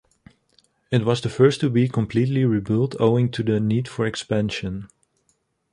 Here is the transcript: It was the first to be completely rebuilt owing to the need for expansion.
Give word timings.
It 0.89 1.05
was 1.05 1.21
the 1.21 1.29
first 1.29 1.59
to 1.61 1.69
be 1.69 1.87
completely 1.87 2.43
rebuilt 2.43 2.95
owing 2.99 3.29
to 3.33 3.43
the 3.43 3.59
need 3.59 3.87
for 3.87 4.07
expansion. 4.07 4.87